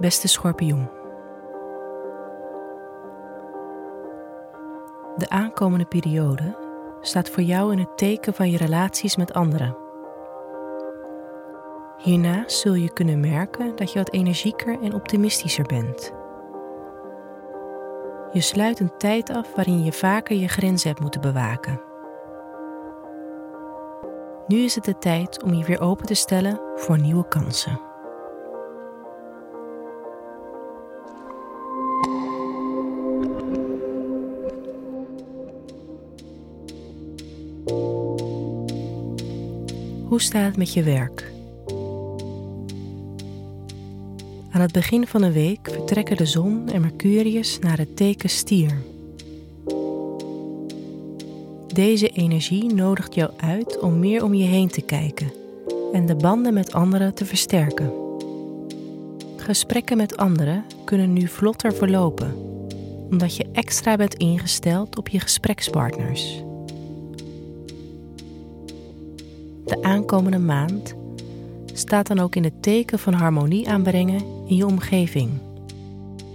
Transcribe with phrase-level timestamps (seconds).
[0.00, 0.88] Beste schorpioen.
[5.16, 6.56] De aankomende periode
[7.00, 9.76] staat voor jou in het teken van je relaties met anderen.
[11.96, 16.12] Hierna zul je kunnen merken dat je wat energieker en optimistischer bent.
[18.32, 21.80] Je sluit een tijd af waarin je vaker je grenzen hebt moeten bewaken.
[24.46, 27.85] Nu is het de tijd om je weer open te stellen voor nieuwe kansen.
[40.16, 41.32] Hoe staat met je werk?
[44.50, 48.82] Aan het begin van de week vertrekken de zon en Mercurius naar het teken stier.
[51.72, 55.32] Deze energie nodigt jou uit om meer om je heen te kijken
[55.92, 57.92] en de banden met anderen te versterken.
[59.36, 62.34] Gesprekken met anderen kunnen nu vlotter verlopen,
[63.10, 66.44] omdat je extra bent ingesteld op je gesprekspartners.
[69.76, 70.94] De aankomende maand
[71.72, 75.30] staat dan ook in het teken van harmonie aanbrengen in je omgeving.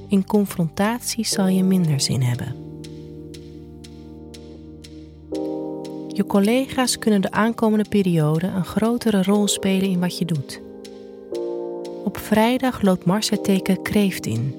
[0.08, 2.56] In confrontatie zal je minder zin hebben.
[6.08, 10.62] Je collega's kunnen de aankomende periode een grotere rol spelen in wat je doet.
[12.04, 14.56] Op vrijdag loopt Mars het teken kreeft in.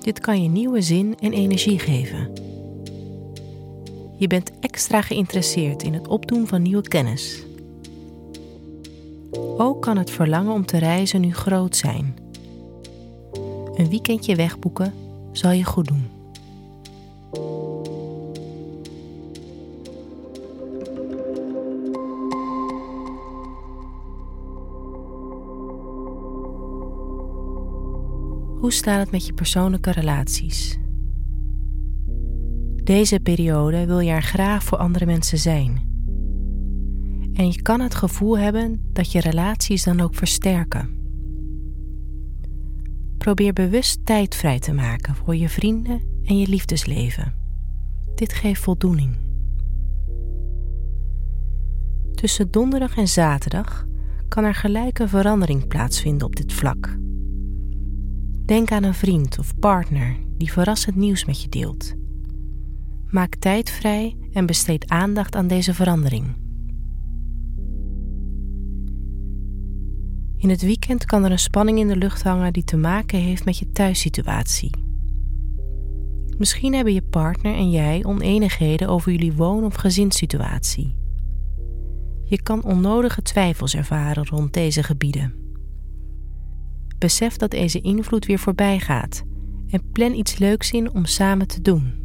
[0.00, 2.51] Dit kan je nieuwe zin en energie geven.
[4.22, 7.44] Je bent extra geïnteresseerd in het opdoen van nieuwe kennis.
[9.56, 12.16] Ook kan het verlangen om te reizen nu groot zijn.
[13.74, 14.94] Een weekendje wegboeken
[15.32, 16.10] zal je goed doen.
[28.60, 30.81] Hoe staat het met je persoonlijke relaties?
[32.92, 35.80] Deze periode wil je er graag voor andere mensen zijn.
[37.34, 40.90] En je kan het gevoel hebben dat je relaties dan ook versterken.
[43.18, 47.34] Probeer bewust tijd vrij te maken voor je vrienden en je liefdesleven.
[48.14, 49.16] Dit geeft voldoening.
[52.14, 53.86] Tussen donderdag en zaterdag
[54.28, 56.96] kan er gelijk een verandering plaatsvinden op dit vlak.
[58.46, 62.00] Denk aan een vriend of partner die verrassend nieuws met je deelt.
[63.12, 66.34] Maak tijd vrij en besteed aandacht aan deze verandering.
[70.36, 73.44] In het weekend kan er een spanning in de lucht hangen die te maken heeft
[73.44, 74.70] met je thuissituatie.
[76.38, 80.96] Misschien hebben je partner en jij oneenigheden over jullie woon- of gezinssituatie.
[82.24, 85.34] Je kan onnodige twijfels ervaren rond deze gebieden.
[86.98, 89.22] Besef dat deze invloed weer voorbij gaat
[89.68, 92.01] en plan iets leuks in om samen te doen.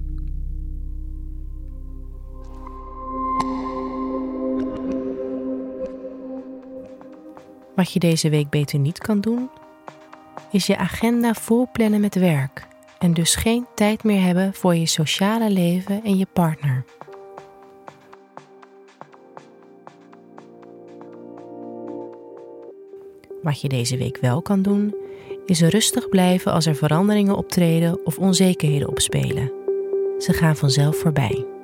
[7.78, 9.50] Wat je deze week beter niet kan doen,
[10.52, 12.68] is je agenda volplannen met werk
[13.00, 16.86] en dus geen tijd meer hebben voor je sociale leven en je partner.
[23.42, 24.96] Wat je deze week wel kan doen,
[25.46, 29.52] is rustig blijven als er veranderingen optreden of onzekerheden opspelen.
[30.18, 31.57] Ze gaan vanzelf voorbij.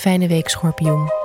[0.00, 1.19] Fijne week, schorpioen.